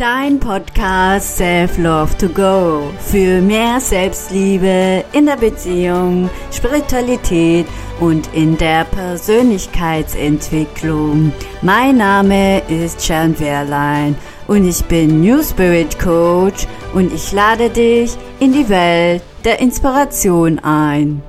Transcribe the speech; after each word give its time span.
Dein 0.00 0.40
Podcast 0.40 1.36
Self 1.36 1.76
Love 1.76 2.16
to 2.16 2.30
Go 2.30 2.90
für 3.00 3.42
mehr 3.42 3.78
Selbstliebe 3.80 5.04
in 5.12 5.26
der 5.26 5.36
Beziehung, 5.36 6.30
Spiritualität 6.50 7.66
und 8.00 8.32
in 8.32 8.56
der 8.56 8.84
Persönlichkeitsentwicklung. 8.84 11.34
Mein 11.60 11.98
Name 11.98 12.62
ist 12.68 13.06
Jan 13.06 13.38
Wehrlein 13.38 14.16
und 14.46 14.66
ich 14.66 14.82
bin 14.84 15.20
New 15.20 15.42
Spirit 15.42 15.98
Coach 15.98 16.66
und 16.94 17.12
ich 17.12 17.30
lade 17.32 17.68
dich 17.68 18.12
in 18.38 18.54
die 18.54 18.70
Welt 18.70 19.20
der 19.44 19.60
Inspiration 19.60 20.60
ein. 20.60 21.20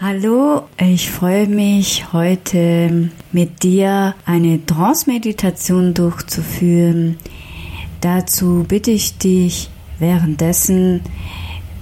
Hallo, 0.00 0.68
ich 0.78 1.10
freue 1.10 1.48
mich 1.48 2.12
heute 2.12 3.10
mit 3.32 3.64
dir 3.64 4.14
eine 4.24 4.64
Trance-Meditation 4.64 5.94
durchzuführen 5.94 7.18
Dazu 8.04 8.64
bitte 8.68 8.90
ich 8.90 9.16
dich 9.16 9.70
währenddessen 9.98 11.00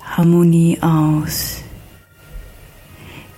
Harmonie 0.04 0.78
aus. 0.82 1.64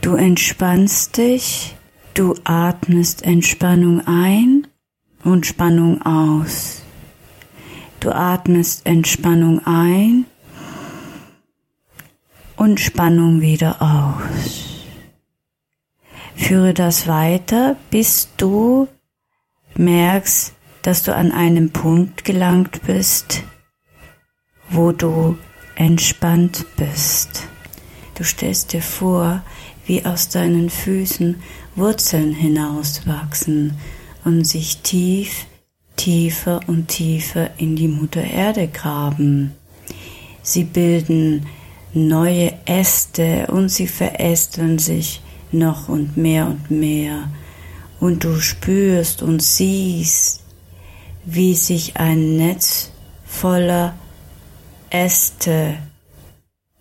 Du 0.01 0.15
entspannst 0.15 1.17
dich, 1.17 1.75
du 2.13 2.35
atmest 2.43 3.23
Entspannung 3.23 4.01
ein 4.05 4.67
und 5.23 5.45
Spannung 5.45 6.01
aus. 6.01 6.81
Du 7.99 8.11
atmest 8.11 8.85
Entspannung 8.85 9.65
ein 9.65 10.25
und 12.57 12.79
Spannung 12.79 13.39
wieder 13.39 13.81
aus. 13.81 14.62
Führe 16.35 16.73
das 16.73 17.07
weiter, 17.07 17.77
bis 17.89 18.29
du 18.37 18.87
merkst, 19.75 20.53
dass 20.81 21.03
du 21.03 21.15
an 21.15 21.31
einem 21.31 21.71
Punkt 21.71 22.25
gelangt 22.25 22.81
bist, 22.85 23.43
wo 24.69 24.91
du 24.91 25.37
entspannt 25.75 26.65
bist. 26.75 27.47
Du 28.15 28.23
stellst 28.23 28.73
dir 28.73 28.81
vor, 28.81 29.43
wie 29.85 30.05
aus 30.05 30.29
deinen 30.29 30.69
Füßen 30.69 31.41
Wurzeln 31.75 32.33
hinauswachsen 32.33 33.77
und 34.23 34.45
sich 34.45 34.77
tief, 34.81 35.45
tiefer 35.95 36.59
und 36.67 36.87
tiefer 36.87 37.49
in 37.57 37.75
die 37.75 37.87
Mutter 37.87 38.23
Erde 38.23 38.67
graben. 38.67 39.53
Sie 40.41 40.63
bilden 40.63 41.47
neue 41.93 42.53
Äste 42.65 43.47
und 43.47 43.69
sie 43.69 43.87
verästeln 43.87 44.77
sich 44.77 45.22
noch 45.53 45.89
und 45.89 46.17
mehr 46.17 46.47
und 46.47 46.71
mehr. 46.71 47.29
Und 47.99 48.23
du 48.23 48.39
spürst 48.39 49.21
und 49.21 49.41
siehst, 49.41 50.43
wie 51.25 51.55
sich 51.55 51.97
ein 51.97 52.37
Netz 52.37 52.91
voller 53.25 53.95
Äste 54.89 55.77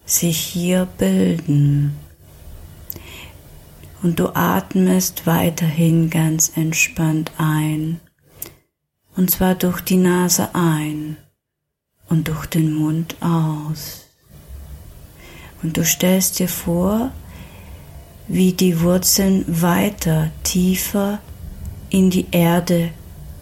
sich 0.05 0.39
hier 0.39 0.87
bilden. 0.99 1.97
Und 4.03 4.19
du 4.19 4.35
atmest 4.35 5.27
weiterhin 5.27 6.11
ganz 6.11 6.53
entspannt 6.57 7.33
ein. 7.39 8.01
Und 9.17 9.31
zwar 9.31 9.55
durch 9.55 9.81
die 9.81 9.97
Nase 9.97 10.55
ein 10.55 11.17
und 12.09 12.29
durch 12.29 12.47
den 12.47 12.75
Mund 12.75 13.17
aus. 13.21 14.07
Und 15.63 15.77
du 15.77 15.85
stellst 15.85 16.41
dir 16.41 16.49
vor, 16.49 17.13
wie 18.29 18.53
die 18.53 18.81
Wurzeln 18.81 19.45
weiter 19.49 20.31
tiefer 20.43 21.19
in 21.91 22.11
die 22.11 22.27
Erde 22.31 22.91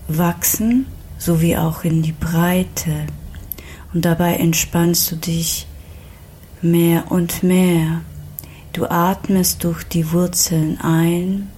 wachsen, 0.09 0.87
sowie 1.19 1.57
auch 1.57 1.85
in 1.85 2.03
die 2.03 2.13
Breite. 2.13 3.07
Und 3.93 4.05
dabei 4.05 4.37
entspannst 4.37 5.11
du 5.11 5.17
dich 5.17 5.67
mehr 6.63 7.11
und 7.11 7.43
mehr. 7.43 8.03
Du 8.73 8.87
atmest 8.87 9.65
durch 9.65 9.85
die 9.85 10.13
Wurzeln 10.13 10.81
ein 10.81 11.51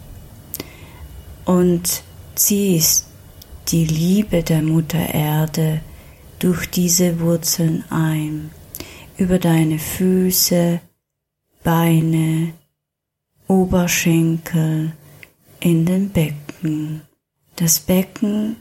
und 1.45 2.03
ziehst 2.35 3.09
die 3.69 3.85
Liebe 3.85 4.43
der 4.43 4.63
Mutter 4.63 5.15
Erde 5.15 5.81
durch 6.39 6.67
diese 6.67 7.21
Wurzeln 7.21 7.85
ein, 7.91 8.51
über 9.17 9.39
deine 9.39 9.79
Füße, 9.79 10.81
Beine, 11.63 12.53
Oberschenkel 13.49 14.93
in 15.61 15.85
den 15.85 16.11
Becken. 16.11 17.03
Das 17.57 17.81
Becken 17.81 18.57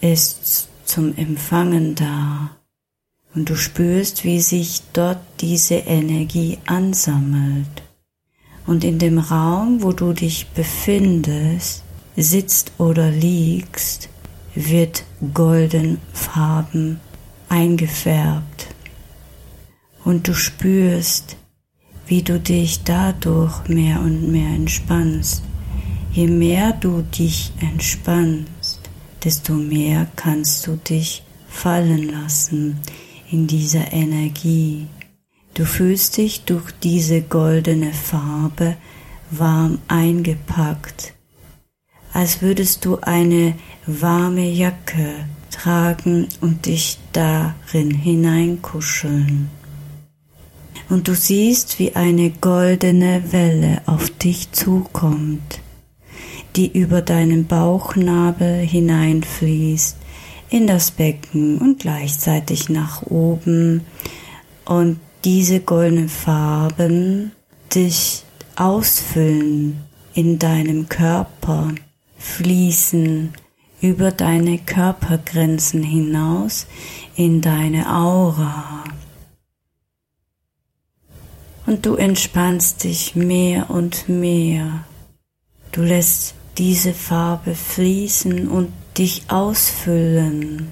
ist 0.00 0.68
zum 0.84 1.16
Empfangen 1.16 1.94
da 1.94 2.50
und 3.34 3.48
du 3.48 3.56
spürst, 3.56 4.24
wie 4.24 4.40
sich 4.40 4.82
dort 4.92 5.20
diese 5.40 5.76
Energie 5.76 6.58
ansammelt. 6.66 7.82
Und 8.66 8.84
in 8.84 8.98
dem 8.98 9.18
Raum, 9.18 9.82
wo 9.82 9.92
du 9.92 10.12
dich 10.12 10.48
befindest, 10.48 11.82
sitzt 12.16 12.72
oder 12.78 13.10
liegst, 13.10 14.08
wird 14.54 15.04
golden 15.32 15.98
Farben 16.12 17.00
eingefärbt. 17.48 18.68
Und 20.04 20.28
du 20.28 20.34
spürst, 20.34 21.36
wie 22.12 22.20
du 22.20 22.38
dich 22.38 22.84
dadurch 22.84 23.68
mehr 23.68 23.98
und 24.00 24.30
mehr 24.30 24.50
entspannst. 24.50 25.42
Je 26.12 26.26
mehr 26.26 26.72
du 26.72 27.00
dich 27.00 27.54
entspannst, 27.58 28.80
desto 29.24 29.54
mehr 29.54 30.06
kannst 30.14 30.66
du 30.66 30.76
dich 30.76 31.22
fallen 31.48 32.10
lassen 32.10 32.78
in 33.30 33.46
dieser 33.46 33.94
Energie. 33.94 34.88
Du 35.54 35.64
fühlst 35.64 36.18
dich 36.18 36.44
durch 36.44 36.70
diese 36.82 37.22
goldene 37.22 37.94
Farbe 37.94 38.76
warm 39.30 39.78
eingepackt, 39.88 41.14
als 42.12 42.42
würdest 42.42 42.84
du 42.84 42.98
eine 43.00 43.54
warme 43.86 44.50
Jacke 44.50 45.14
tragen 45.50 46.28
und 46.42 46.66
dich 46.66 46.98
darin 47.14 47.90
hineinkuscheln 47.90 49.48
und 50.92 51.08
du 51.08 51.14
siehst, 51.14 51.78
wie 51.78 51.96
eine 51.96 52.28
goldene 52.30 53.32
Welle 53.32 53.80
auf 53.86 54.10
dich 54.10 54.52
zukommt, 54.52 55.60
die 56.54 56.70
über 56.70 57.00
deinen 57.00 57.46
Bauchnabel 57.46 58.58
hineinfließt 58.58 59.96
in 60.50 60.66
das 60.66 60.90
Becken 60.90 61.56
und 61.56 61.78
gleichzeitig 61.78 62.68
nach 62.68 63.02
oben. 63.06 63.86
Und 64.66 65.00
diese 65.24 65.60
goldenen 65.60 66.10
Farben 66.10 67.32
dich 67.74 68.24
ausfüllen 68.56 69.78
in 70.12 70.38
deinem 70.38 70.90
Körper, 70.90 71.72
fließen 72.18 73.32
über 73.80 74.10
deine 74.10 74.58
Körpergrenzen 74.58 75.82
hinaus 75.82 76.66
in 77.16 77.40
deine 77.40 77.90
Aura 77.90 78.84
und 81.66 81.86
du 81.86 81.94
entspannst 81.94 82.84
dich 82.84 83.14
mehr 83.14 83.70
und 83.70 84.08
mehr. 84.08 84.84
Du 85.72 85.82
lässt 85.82 86.34
diese 86.58 86.92
Farbe 86.92 87.54
fließen 87.54 88.48
und 88.48 88.72
dich 88.98 89.24
ausfüllen 89.28 90.68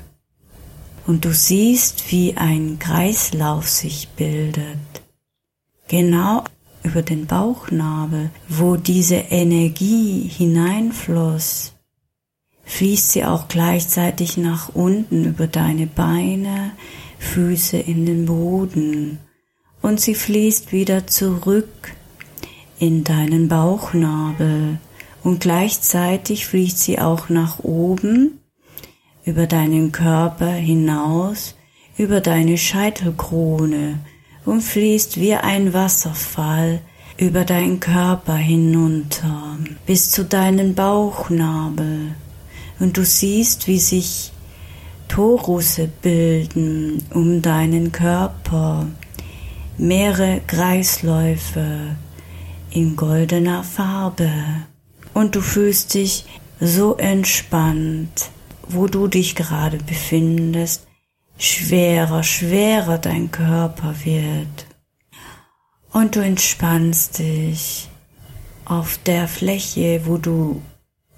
und 1.07 1.25
du 1.25 1.33
siehst, 1.33 2.13
wie 2.13 2.37
ein 2.37 2.79
Kreislauf 2.79 3.69
sich 3.69 4.09
bildet. 4.11 4.79
Genau 5.89 6.45
über 6.83 7.03
den 7.03 7.27
Bauchnabel, 7.27 8.31
wo 8.49 8.77
diese 8.77 9.17
Energie 9.17 10.29
hineinfloss, 10.29 11.73
fließt 12.65 13.13
sie 13.13 13.25
auch 13.25 13.49
gleichzeitig 13.49 14.37
nach 14.37 14.75
unten 14.75 15.25
über 15.25 15.47
deine 15.47 15.87
Beine, 15.87 16.73
Füße 17.19 17.79
in 17.79 18.07
den 18.07 18.27
Boden 18.27 19.19
und 19.83 20.01
sie 20.01 20.15
fließt 20.15 20.73
wieder 20.73 21.07
zurück 21.07 21.95
in 22.79 23.05
deinen 23.05 23.49
Bauchnabel. 23.49 24.79
Und 25.23 25.41
gleichzeitig 25.41 26.47
fließt 26.47 26.79
sie 26.79 26.99
auch 26.99 27.29
nach 27.29 27.59
oben 27.59 28.41
über 29.25 29.47
deinen 29.47 29.93
Körper 29.93 30.51
hinaus, 30.51 31.57
über 31.99 32.21
deine 32.21 32.57
Scheitelkrone 32.57 33.99
und 34.47 34.63
fließt 34.63 35.21
wie 35.21 35.35
ein 35.35 35.75
Wasserfall 35.75 36.81
über 37.19 37.45
deinen 37.45 37.81
Körper 37.81 38.37
hinunter 38.37 39.59
bis 39.85 40.11
zu 40.11 40.25
deinen 40.25 40.75
Bauchnabel. 40.75 42.15
Und 42.79 42.97
du 42.97 43.05
siehst, 43.05 43.69
wie 43.69 43.79
sich 43.79 44.33
Torusse 45.09 45.91
bilden 46.01 47.05
um 47.13 47.43
deinen 47.43 47.93
Körper, 47.93 48.87
mehrere 49.81 50.43
Kreisläufe 50.47 51.97
in 52.71 52.97
goldener 52.97 53.65
Farbe 53.65 54.31
und 55.15 55.35
du 55.35 55.41
fühlst 55.41 55.95
dich 55.95 56.27
so 56.61 56.97
entspannt, 56.97 58.31
wo 58.69 58.87
du 58.89 59.09
dich 59.09 59.35
gerade 59.35 59.79
befindest, 59.79 60.87
schwerer, 61.39 62.23
schwerer 62.23 62.99
dein 62.99 63.31
Körper 63.31 63.95
wird. 64.05 64.67
Und 65.93 66.15
du 66.15 66.21
entspannst 66.21 67.19
dich 67.19 67.89
auf 68.67 68.99
der 69.07 69.27
Fläche, 69.29 70.03
wo 70.05 70.19
du 70.19 70.61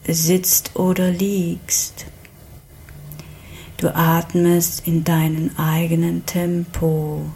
sitzt 0.07 0.77
oder 0.77 1.11
liegst. 1.11 2.07
Du 3.77 3.95
atmest 3.95 4.87
in 4.87 5.03
deinem 5.03 5.51
eigenen 5.57 6.25
Tempo 6.25 7.27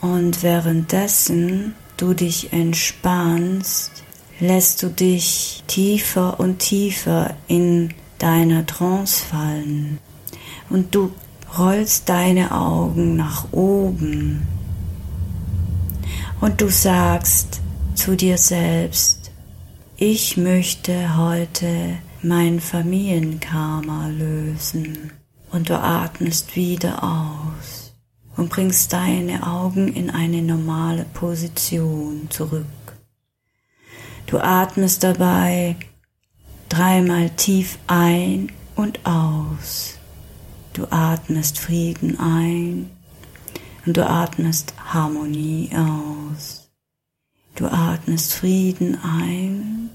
und 0.00 0.42
währenddessen 0.42 1.74
du 1.96 2.14
dich 2.14 2.52
entspannst, 2.52 4.04
lässt 4.40 4.82
du 4.82 4.88
dich 4.88 5.64
tiefer 5.66 6.38
und 6.38 6.60
tiefer 6.60 7.34
in 7.48 7.94
deiner 8.18 8.64
Trance 8.66 9.24
fallen. 9.24 9.98
Und 10.70 10.94
du 10.94 11.12
rollst 11.58 12.08
deine 12.08 12.52
Augen 12.52 13.16
nach 13.16 13.52
oben. 13.52 14.46
Und 16.40 16.60
du 16.60 16.68
sagst 16.68 17.60
zu 17.94 18.16
dir 18.16 18.38
selbst, 18.38 19.32
ich 19.96 20.36
möchte 20.36 21.16
heute 21.16 21.98
mein 22.22 22.60
Familienkarma 22.60 24.08
lösen. 24.08 25.12
Und 25.50 25.70
du 25.70 25.80
atmest 25.80 26.54
wieder 26.54 27.02
aus 27.02 27.87
und 28.38 28.50
bringst 28.50 28.92
deine 28.92 29.44
Augen 29.44 29.92
in 29.92 30.10
eine 30.10 30.42
normale 30.42 31.04
Position 31.12 32.30
zurück. 32.30 32.64
Du 34.26 34.38
atmest 34.38 35.02
dabei 35.02 35.74
dreimal 36.68 37.30
tief 37.30 37.78
ein 37.88 38.52
und 38.76 39.04
aus. 39.04 39.98
Du 40.72 40.86
atmest 40.88 41.58
Frieden 41.58 42.20
ein 42.20 42.90
und 43.84 43.96
du 43.96 44.08
atmest 44.08 44.72
Harmonie 44.94 45.70
aus. 45.74 46.70
Du 47.56 47.66
atmest 47.66 48.34
Frieden 48.34 48.96
ein 49.02 49.90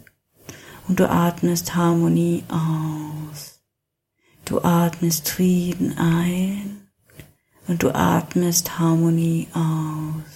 und 0.90 1.00
du 1.00 1.10
atmest 1.10 1.76
Harmonie 1.76 2.44
aus. 2.50 3.62
Du 4.44 4.62
atmest 4.62 5.30
Frieden 5.30 5.98
ein 5.98 6.83
und 7.68 7.84
du 7.84 7.94
atmest 7.94 8.78
Harmonie 8.80 9.48
aus. 9.54 10.34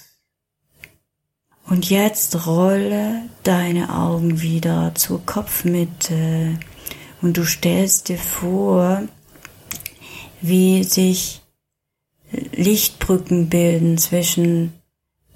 Und 1.70 1.90
jetzt 1.90 2.48
rolle 2.48 3.24
deine 3.44 3.94
Augen 3.94 4.42
wieder 4.42 4.94
zur 4.96 5.26
Kopfmitte 5.26 6.58
und 7.22 7.36
du 7.36 7.46
stellst 7.46 8.08
dir 8.08 8.18
vor, 8.18 9.04
wie 10.42 10.84
sich 10.84 11.42
Lichtbrücken 12.32 13.50
bilden 13.50 13.98
zwischen 13.98 14.74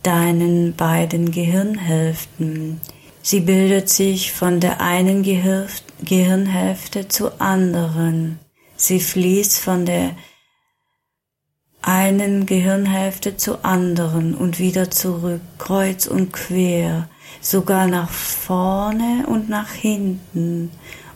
deinen 0.03 0.75
beiden 0.75 1.31
Gehirnhälften. 1.31 2.79
Sie 3.21 3.41
bildet 3.41 3.89
sich 3.89 4.31
von 4.31 4.59
der 4.59 4.81
einen 4.81 5.23
Gehir 5.23 5.67
Gehirnhälfte 6.03 7.07
zur 7.07 7.39
anderen. 7.39 8.39
Sie 8.75 8.99
fließt 8.99 9.59
von 9.59 9.85
der 9.85 10.15
einen 11.81 12.45
Gehirnhälfte 12.45 13.37
zur 13.37 13.65
anderen 13.65 14.35
und 14.35 14.59
wieder 14.59 14.91
zurück, 14.91 15.41
kreuz 15.57 16.05
und 16.05 16.33
quer, 16.33 17.09
sogar 17.41 17.87
nach 17.87 18.09
vorne 18.09 19.25
und 19.27 19.49
nach 19.49 19.71
hinten 19.71 20.71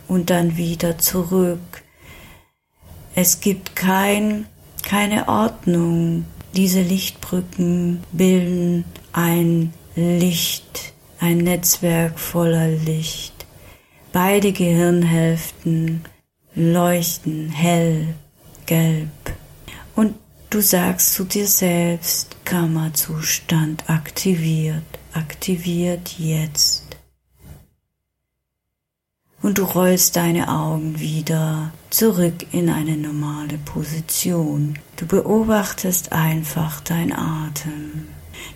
und 0.08 0.30
dann 0.30 0.58
wieder 0.58 0.98
zurück 0.98 1.60
es 3.18 3.40
gibt 3.40 3.78
kein, 3.78 4.46
keine 4.84 5.30
Ordnung. 5.30 6.26
Diese 6.54 6.82
Lichtbrücken 6.82 8.04
bilden 8.12 8.84
ein 9.14 9.74
Licht, 9.96 10.94
ein 11.20 11.38
Netzwerk 11.38 12.20
voller 12.20 12.68
Licht. 12.68 13.46
Beide 14.12 14.52
Gehirnhälften 14.52 16.04
leuchten 16.56 17.50
hell, 17.50 18.16
gelb. 18.66 19.08
Und 19.96 20.16
du 20.56 20.62
sagst 20.62 21.16
zu 21.16 21.25
dir 21.25 21.48
selbst, 21.48 22.38
Kammerzustand 22.46 23.90
aktiviert, 23.90 24.86
aktiviert 25.12 26.16
jetzt 26.18 26.96
und 29.41 29.58
du 29.58 29.65
rollst 29.65 30.15
deine 30.15 30.48
Augen 30.48 30.98
wieder 30.98 31.74
zurück 31.89 32.46
in 32.53 32.70
eine 32.70 32.96
normale 32.96 33.58
Position. 33.65 34.80
Du 34.96 35.06
beobachtest 35.06 36.13
einfach 36.13 36.80
dein 36.80 37.12
Atem. 37.12 38.08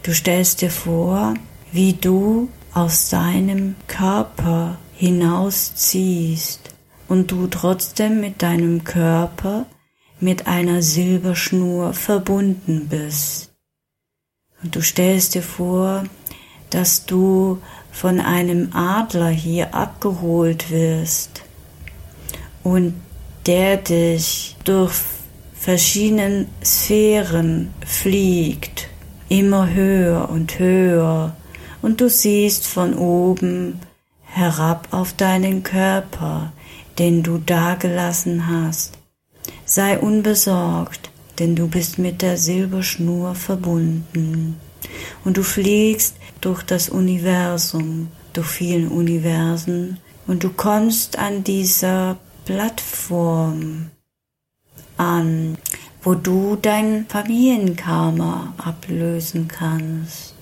Du 0.01 0.13
stellst 0.13 0.61
dir 0.61 0.71
vor, 0.71 1.33
wie 1.73 1.91
du 1.91 2.47
aus 2.73 3.09
deinem 3.09 3.75
Körper 3.87 4.77
hinausziehst 4.93 6.73
und 7.09 7.29
du 7.29 7.47
trotzdem 7.47 8.21
mit 8.21 8.41
deinem 8.41 8.85
Körper 8.85 9.65
mit 10.19 10.47
einer 10.47 10.81
Silberschnur 10.81 11.93
verbunden 11.93 12.87
bist. 12.89 13.51
Und 14.61 14.75
du 14.75 14.81
stellst 14.81 15.35
dir 15.35 15.43
vor, 15.43 16.03
dass 16.69 17.05
du 17.05 17.59
von 17.91 18.19
einem 18.19 18.73
Adler 18.73 19.29
hier 19.29 19.73
abgeholt 19.73 20.69
wirst 20.69 21.43
und 22.63 22.93
der 23.45 23.77
dich 23.77 24.55
durch 24.63 24.93
verschiedene 25.53 26.45
Sphären 26.63 27.73
fliegt, 27.85 28.87
immer 29.27 29.69
höher 29.73 30.29
und 30.29 30.59
höher, 30.59 31.35
und 31.81 32.01
du 32.01 32.09
siehst 32.09 32.67
von 32.67 32.93
oben 32.93 33.79
herab 34.23 34.89
auf 34.91 35.13
deinen 35.13 35.63
Körper, 35.63 36.51
den 36.99 37.23
du 37.23 37.37
dagelassen 37.37 38.47
hast. 38.47 38.98
Sei 39.71 39.99
unbesorgt, 39.99 41.11
denn 41.37 41.55
du 41.55 41.67
bist 41.67 41.99
mit 41.99 42.23
der 42.23 42.37
Silberschnur 42.37 43.35
verbunden 43.35 44.59
und 45.23 45.37
du 45.37 45.43
fliegst 45.43 46.15
durch 46.41 46.63
das 46.63 46.89
Universum, 46.89 48.07
durch 48.33 48.47
vielen 48.47 48.87
Universen 48.87 49.99
und 50.25 50.43
du 50.43 50.49
kommst 50.49 51.19
an 51.19 51.43
dieser 51.43 52.17
Plattform 52.45 53.91
an, 54.97 55.55
wo 56.01 56.15
du 56.15 56.55
dein 56.55 57.05
Familienkarma 57.07 58.55
ablösen 58.57 59.47
kannst. 59.47 60.33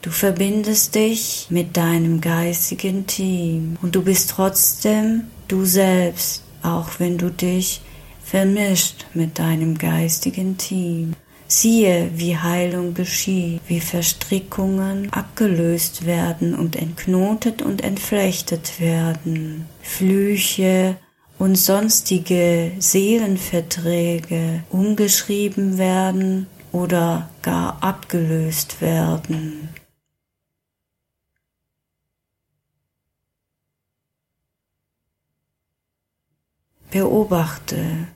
Du 0.00 0.10
verbindest 0.10 0.94
dich 0.94 1.48
mit 1.50 1.76
deinem 1.76 2.20
geistigen 2.20 3.08
Team 3.08 3.78
und 3.82 3.96
du 3.96 4.02
bist 4.02 4.30
trotzdem 4.30 5.24
du 5.48 5.64
selbst, 5.64 6.44
auch 6.64 6.98
wenn 6.98 7.18
du 7.18 7.30
dich 7.30 7.80
vermischt 8.22 9.06
mit 9.14 9.38
deinem 9.38 9.76
geistigen 9.76 10.56
Team. 10.56 11.14
Siehe, 11.46 12.10
wie 12.14 12.36
Heilung 12.36 12.94
geschieht, 12.94 13.60
wie 13.68 13.80
Verstrickungen 13.80 15.12
abgelöst 15.12 16.06
werden 16.06 16.54
und 16.54 16.74
entknotet 16.74 17.60
und 17.60 17.84
entflechtet 17.84 18.80
werden, 18.80 19.66
Flüche 19.82 20.96
und 21.38 21.56
sonstige 21.56 22.72
Seelenverträge 22.78 24.64
umgeschrieben 24.70 25.76
werden 25.76 26.46
oder 26.72 27.28
gar 27.42 27.82
abgelöst 27.82 28.80
werden. 28.80 29.68
Beobachte. 36.94 38.06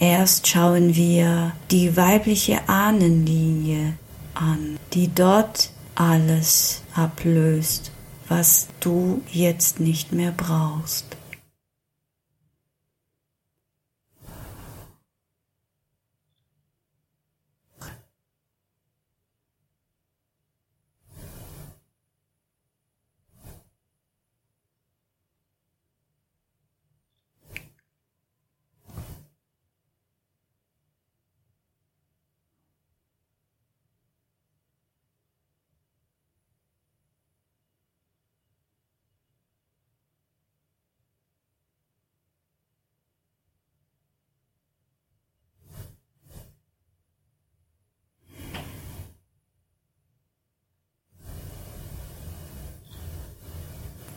Erst 0.00 0.48
schauen 0.48 0.96
wir 0.96 1.52
die 1.70 1.96
weibliche 1.96 2.68
Ahnenlinie 2.68 3.96
an, 4.34 4.76
die 4.92 5.06
dort 5.06 5.70
alles 5.94 6.82
ablöst, 6.96 7.92
was 8.26 8.66
du 8.80 9.22
jetzt 9.30 9.78
nicht 9.78 10.10
mehr 10.10 10.32
brauchst. 10.32 11.15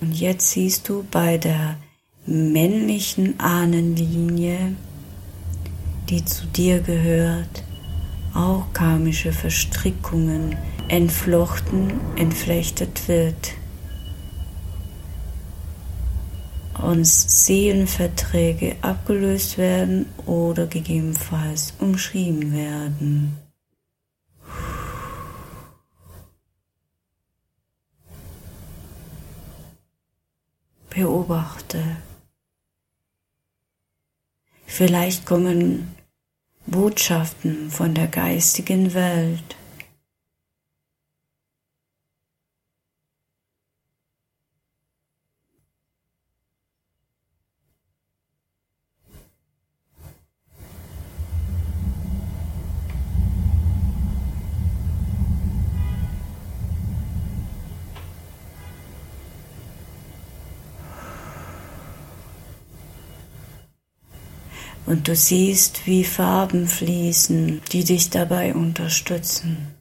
Und 0.02 0.14
jetzt 0.14 0.52
siehst 0.52 0.88
du 0.88 1.06
bei 1.12 1.38
der 1.38 1.76
männlichen 2.26 3.40
Ahnenlinie, 3.40 4.76
die 6.10 6.24
zu 6.24 6.46
dir 6.46 6.80
gehört, 6.80 7.64
auch 8.34 8.72
karmische 8.74 9.34
Verstrickungen 9.34 10.56
entflochten, 10.88 11.92
entflechtet 12.16 13.08
wird. 13.08 13.54
Und 16.82 17.06
Seelenverträge 17.06 18.78
abgelöst 18.82 19.58
werden 19.58 20.06
oder 20.26 20.66
gegebenenfalls 20.66 21.74
umschrieben 21.80 22.54
werden. 22.54 23.38
beobachte. 31.00 31.82
Vielleicht 34.80 35.26
kommen 35.26 35.94
Botschaften 36.66 37.70
von 37.70 37.94
der 37.94 38.08
geistigen 38.08 38.94
Welt. 38.94 39.58
Und 64.90 65.08
du 65.08 65.16
siehst, 65.16 65.86
wie 65.86 66.04
Farben 66.04 66.68
fließen, 66.68 67.62
die 67.72 67.84
dich 67.84 68.10
dabei 68.10 68.56
unterstützen. 68.56 69.76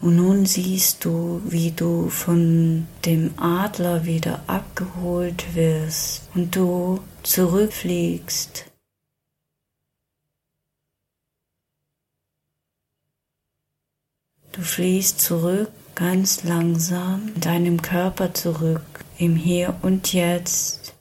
Und 0.00 0.16
nun 0.16 0.44
siehst 0.44 1.04
du, 1.04 1.40
wie 1.44 1.70
du 1.70 2.08
von 2.08 2.88
dem 3.04 3.38
Adler 3.38 4.06
wieder 4.06 4.42
abgeholt 4.48 5.54
wirst 5.54 6.22
und 6.34 6.56
du 6.56 6.98
zurückfliegst 7.22 8.69
Du 14.52 14.62
fließt 14.62 15.20
zurück 15.20 15.70
ganz 15.94 16.44
langsam 16.44 17.30
in 17.34 17.40
deinem 17.40 17.82
Körper 17.82 18.34
zurück, 18.34 19.04
im 19.18 19.36
Hier 19.36 19.76
und 19.82 20.12
Jetzt. 20.12 20.94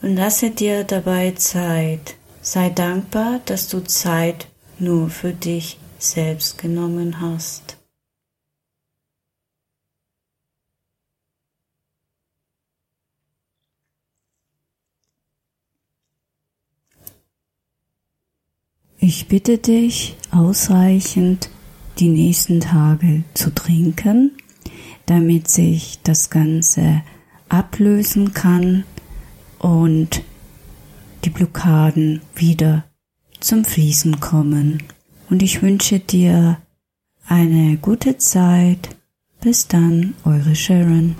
Und 0.00 0.14
lasse 0.14 0.50
dir 0.50 0.84
dabei 0.84 1.32
Zeit. 1.32 2.14
Sei 2.40 2.70
dankbar, 2.70 3.40
dass 3.46 3.68
du 3.68 3.80
Zeit 3.80 4.46
nur 4.78 5.10
für 5.10 5.32
dich 5.32 5.78
selbst 5.98 6.58
genommen 6.58 7.20
hast. 7.20 7.78
Ich 19.00 19.26
bitte 19.28 19.58
dich 19.58 20.16
ausreichend 20.30 21.50
die 21.98 22.08
nächsten 22.08 22.60
Tage 22.60 23.24
zu 23.34 23.54
trinken, 23.54 24.32
damit 25.06 25.48
sich 25.48 25.98
das 26.02 26.30
Ganze 26.30 27.02
ablösen 27.48 28.34
kann 28.34 28.84
und 29.58 30.22
die 31.24 31.30
Blockaden 31.30 32.20
wieder 32.34 32.84
zum 33.40 33.64
Fließen 33.64 34.20
kommen. 34.20 34.82
Und 35.30 35.42
ich 35.42 35.62
wünsche 35.62 35.98
dir 35.98 36.58
eine 37.26 37.76
gute 37.76 38.18
Zeit. 38.18 38.96
Bis 39.40 39.68
dann, 39.68 40.14
eure 40.24 40.54
Sharon. 40.54 41.14